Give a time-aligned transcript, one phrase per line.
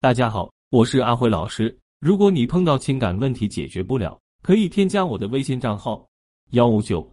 [0.00, 1.76] 大家好，我是阿辉老师。
[1.98, 6.06] 如果你碰到情感问题解决不了，可以添加我的微信账号
[6.50, 7.04] 幺五九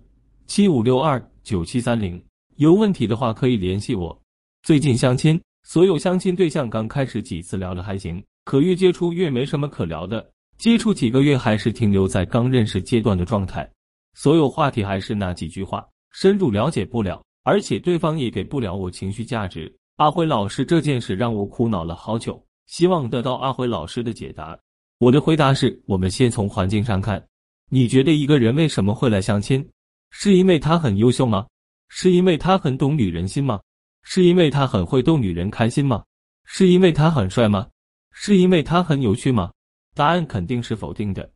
[0.46, 2.24] 七五六二九七三零。
[2.58, 4.16] 有问题的话可以联系我。
[4.62, 10.24] 最近相亲，所有相亲对象刚开始几次聊的还行，可越接触越没什么可聊的。
[10.60, 13.68] 接触几个月还是停留在刚认识阶段的状态，
[14.14, 19.76] 所有话题还是那几句话，深入了解不了，而且对方也给不了我情绪价值。
[19.96, 24.58] 阿辉老师这件事让我苦恼了好久，希望得到阿辉老师的解答。
[25.00, 27.24] 我的回答是：我们先从环境上看，
[27.70, 29.68] 你觉得一个人为什么会来相亲？
[30.12, 31.46] 是因为他很优秀吗？
[31.90, 33.60] 是因为他很懂女人心吗？
[34.04, 36.04] 是因为他很会逗女人开心吗？
[36.46, 37.68] 是因为他很帅吗？
[38.12, 39.52] 是因为他很有趣吗？
[39.94, 41.30] 答案肯定是否定的。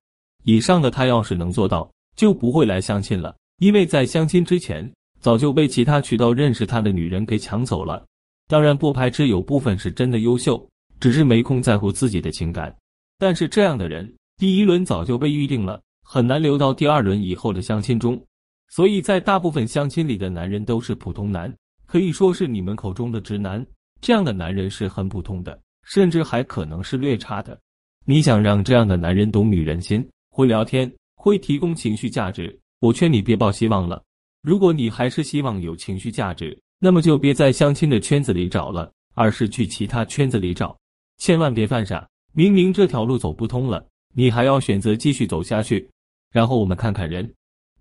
[0.44, 4.90] 以上的他要是能做到，就不会来相亲了，因为在相亲之前，
[5.20, 8.06] 早就被其他渠道认识他的女人给抢走了。
[8.48, 10.66] 当然，不排斥有部分是真的优秀，
[11.00, 12.76] 只是没空在乎自己的情感。
[13.18, 18.22] 但是这样的人，第一轮早就被预定了，很难留到第二轮以后的相亲中。
[18.70, 21.54] 所以在大部分相亲里的男人都是普通男，
[21.86, 23.66] 可以说是你们口中的直男。
[24.00, 27.60] 这样的男人是很普通的，甚至还可能是略差的。
[28.06, 34.02] 你想让这样的男人懂女人心，会聊天，会提供情绪价值，我劝你别抱希望了。
[34.42, 40.79] 如果你还是希望有情绪价值，那么就别在相亲的圈子里找了，而是去其他圈子里找。
[41.20, 45.88] 千万别犯傻，明明这条路走不通了，你还要选择继续走下去。
[46.32, 47.32] 然后我们看看人，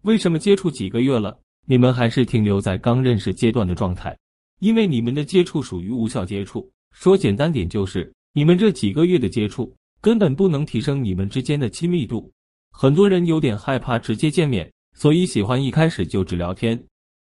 [0.02, 4.14] 为什么接触几个月了，你们还是停留在刚认识阶段的状态？
[4.60, 6.70] 因为你们的接触属于无效接触。
[6.92, 9.74] 说简单点就是，你们这几个月的接触。
[10.00, 12.30] 根本不能提升你们之间的亲密度。
[12.70, 16.80] 很多人有点害怕直接见面，所以喜欢一开始就只聊天。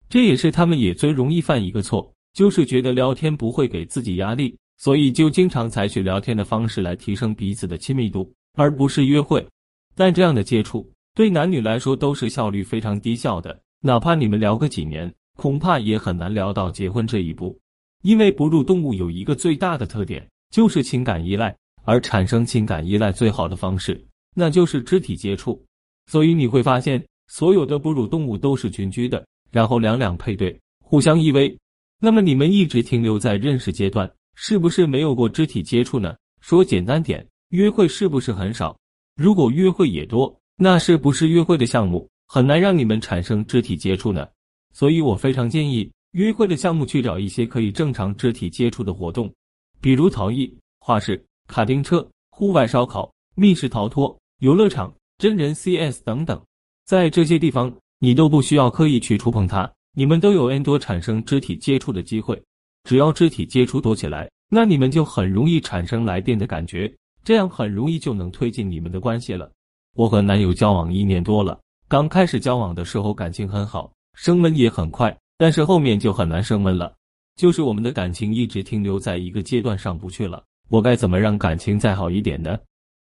[0.08, 9.46] 这也是他们也最容易犯一个错，就是觉得聊天不会给自己压力，所以就经常采取聊天的方式来提升彼此的亲密度，而不是约会。
[9.94, 17.56] 但这样的接触对男女来说都是效率非常低效的，哪怕你们聊个几年，恐怕也很难聊到结婚这一步。
[18.02, 21.54] 因为哺乳动物有一个最大的特点，就是情感依赖。
[21.84, 25.60] 而产生情感依赖最好的方式，那就是肢体接触。
[26.06, 31.56] 所以你会发现，所有的哺乳动物都是群居的，然后两两配对，互相依偎。
[31.98, 34.08] 那么你们一直停留在认识阶段，
[34.42, 36.16] 是不是没有过肢体接触呢？
[36.40, 38.74] 说简单点，约会是不是很少？
[39.14, 44.26] 如果约会也多，那是不是约会的项目很难让你们产生肢体接触呢？
[44.72, 49.30] 所以我非常建议，约会的项目去找一些可以正常肢体接触的活动，
[49.78, 51.22] 比如陶艺、画室。
[51.46, 56.40] 卡丁车、户外烧烤、密室逃脱、游乐场、真人 CS 等等，
[56.86, 62.42] 在这些地方你都不需要刻意去触碰它，你们都有 N 多产生肢体接触的机会。
[62.84, 66.92] 只要肢体接触多起来，那你们就很容易产生来电的感觉，
[67.22, 69.50] 这样很容易就能推进你们的关系了。
[69.94, 76.94] 我和男友交往一年多了，刚开始交往的时候感情很好，升温也很快，但是后面就很难升温了，
[77.36, 80.42] 就是我们的感情一直停留在一个阶段上不去了。
[80.68, 82.58] 我该怎么让感情再好一点呢？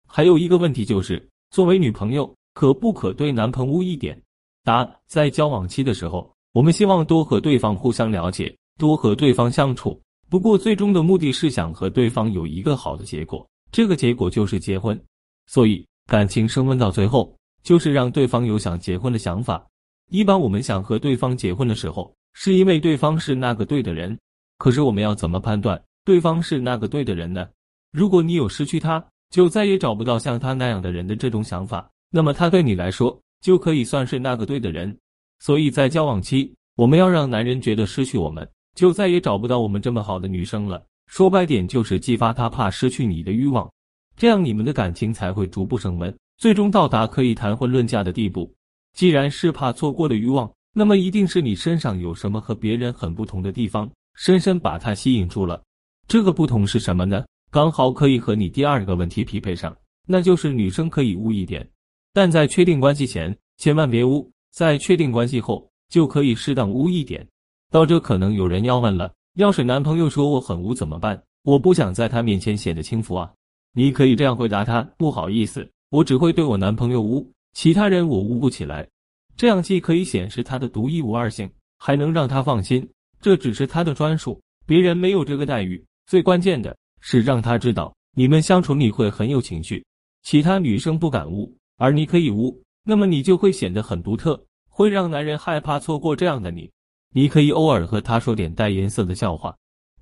[0.07, 4.19] 还有一个问题就是，作为女朋友，可不可对男朋友一点？
[4.63, 9.99] 答：在交往期的时候，我们希望多和对方互相了解，多和对方相处。
[10.29, 14.99] 不过，最终的目的是想和对方有一个好的结果，这个结果就是结婚。
[15.45, 17.33] 所以，感情升温到最后，
[17.63, 19.65] 就是让对方有想结婚的想法。
[20.09, 24.17] 一般我们想和对方结婚的时候，是因为对方是那个对的人。
[24.57, 27.47] 可是，我们要怎么判断对方是那个对的人呢？
[27.91, 34.97] 如果你有失去他，就再也找不到像他那样的人的这种想法，那么他对你来说就可以算是那个对的人。
[35.39, 40.85] 所以在交往期，我们要让男人觉得失去我们，就再也找不到我们这么好的女生了。
[41.07, 43.67] 说白点，就是激发他怕失去你的欲望，
[44.15, 48.53] 这样你们的感情才会逐步升温，最终到达可以谈婚论嫁的地步。
[48.93, 55.59] 既然是怕错过的欲望，那么一定是你身上有什么和别人很不同的地方，深深把他吸引住了。
[56.07, 57.25] 这个不同是什么呢？
[57.49, 59.75] 刚好可以和你第二个问题匹配上，
[60.05, 61.67] 那就是女生可以污一点，
[62.13, 67.27] 但在确定关系前千万别污，在确定关系后就可以适当污一点。
[67.71, 71.21] 到这可能有人要问了，要是男朋友说我很污怎么办？
[71.43, 73.31] 我不想在他面前显得轻浮啊。
[73.73, 78.87] 你可以这样回答他：不好意思，我只会对我男朋友污，其他人我污不起来。
[79.35, 82.87] 这样既可以显示他的独一无二性，还能让他放心，
[83.21, 85.83] 这只是他的专属，别人没有这个待遇。
[86.05, 86.75] 最关键的。
[86.99, 89.85] 是让他知道你们相处你会很有情绪，
[90.23, 96.69] 其他女生不敢污，而你可以污，那么你就会显得很独特，会让男人害怕错过这样的你。
[97.13, 99.55] 你可以偶尔和他说点带颜色的笑话，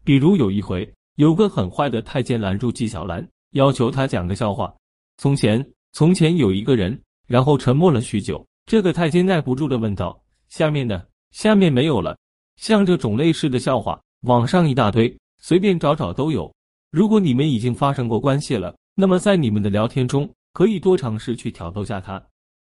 [0.03, 4.73] 比如有一回有个很坏的太监拦住纪晓岚，要求他讲个笑话。
[5.17, 8.45] 从前，从前有一个人，然后沉默了许久。
[8.65, 10.19] 这个太监耐不住的问道
[10.49, 11.03] ：“下面呢？
[11.31, 12.17] 下面没有了。
[12.57, 16.53] 像这种类似的笑话，网上一大堆，随便找找都有。
[16.91, 22.21] 如果你们已经发生过关系了，那么在你们的聊天中，可以多尝试去挑逗下他，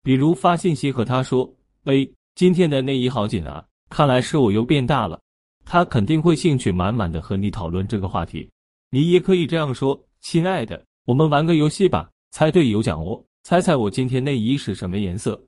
[0.03, 1.51] 比如发信息和他说
[1.85, 5.19] ：‘喂，今天的内衣好紧啊，看来是我又变大了。’
[5.65, 8.49] 他肯定会兴趣满满的和你讨论这个话题。
[8.89, 13.21] 你也可以这样说：‘亲爱的，我们玩个游戏吧，猜对有奖哦。
[13.43, 15.41] 猜猜我今天内衣是什么颜色？’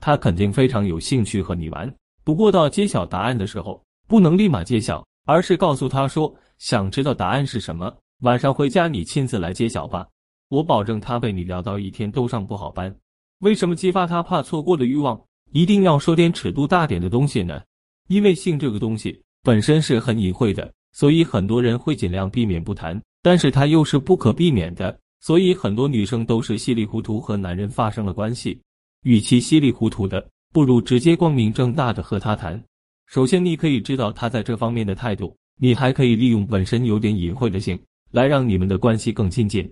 [0.00, 1.92] 他肯定非常有兴趣和你玩。
[2.24, 7.92] 不过到揭晓答案的时候，不能立马揭晓，而是告诉他说：‘想知道答案是什么？
[8.22, 10.06] 晚上回家你亲自来揭晓吧。’
[10.50, 12.94] 我保证他被你聊到一天都上不好班。
[13.38, 15.20] 为什么激发他怕错过的欲望？
[15.52, 17.62] 一定要说点尺度大点的东西呢？
[18.10, 23.00] 因为性这个东西。”本身是很隐晦的，所以很多人会尽量避免不谈。
[23.22, 28.60] 但是它又是不可避免的，所以很多女生都是稀里糊涂和男人发生了关系。
[29.02, 32.62] 与其稀里糊涂的，不如直接光明正大的和他谈。
[33.06, 37.78] 首先，你可以知道他在这方面的态度，你还可以利用本身有点隐晦的性，
[38.10, 39.70] 来让你们的关系更亲近。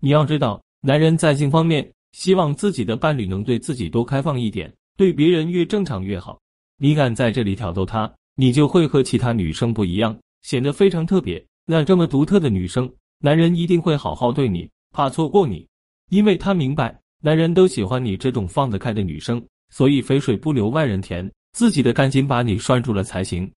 [0.00, 6.40] 你要知道，男人在性方面希望自己的伴侣能对自己多开放一点，对别人越正常越好。
[6.82, 8.10] 你敢在这里挑逗他？
[8.36, 11.44] 你就会和其他女生不一样，显得非常特别。
[11.66, 15.68] 那这么独特的女生，男人一定会好好对你，怕错过你，
[16.08, 23.50] 因为他明白男人都喜欢你这种放得开的女生，所以肥水不流外人田，自己的赶紧把你拴住了才行。